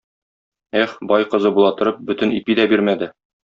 [0.83, 3.15] Эх, бай кызы була торып, бөтен ипи дә бирмәде